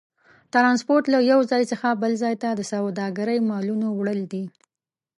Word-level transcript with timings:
ترانسپورت 0.53 1.05
له 1.13 1.19
یو 1.31 1.39
ځای 1.51 1.63
څخه 1.71 1.87
بل 2.01 2.13
ځای 2.23 2.35
ته 2.43 2.49
د 2.53 2.61
سوداګرۍ 2.71 3.39
مالونو 3.49 3.87
وړل 3.93 4.21
دي. 4.31 4.43